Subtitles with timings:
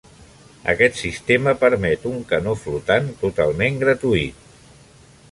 [0.71, 4.49] Aquest sistema permet un canó flotant totalment gratuït.